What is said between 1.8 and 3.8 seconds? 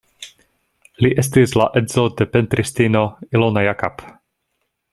edzo de pentristino Ilona